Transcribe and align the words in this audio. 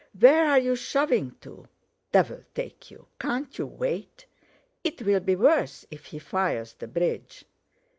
"Where 0.19 0.49
are 0.49 0.57
you 0.57 0.75
shoving 0.75 1.35
to? 1.41 1.67
Devil 2.11 2.43
take 2.55 2.89
you! 2.89 3.05
Can't 3.19 3.55
you 3.59 3.67
wait? 3.67 4.25
It'll 4.83 5.19
be 5.19 5.35
worse 5.35 5.85
if 5.91 6.05
he 6.07 6.17
fires 6.17 6.73
the 6.73 6.87
bridge. 6.87 7.45